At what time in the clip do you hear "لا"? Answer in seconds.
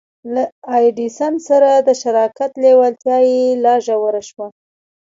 3.63-3.75